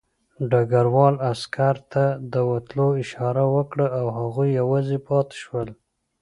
[0.49, 2.03] ډګروال عسکر ته
[2.33, 5.69] د وتلو اشاره وکړه او هغوی یوازې پاتې شول